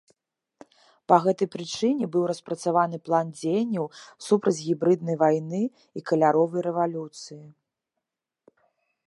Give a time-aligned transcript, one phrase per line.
[1.11, 3.85] Па гэтай прычыне быў распрацаваны план дзеянняў
[4.29, 5.61] супраць гібрыднай вайны
[6.01, 7.43] і каляровай рэвалюцыі.